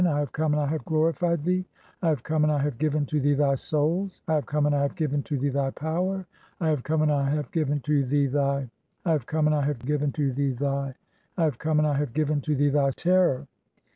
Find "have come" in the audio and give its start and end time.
0.19-0.53, 2.09-2.43, 4.33-4.65, 6.69-7.01, 9.11-9.45, 11.43-11.77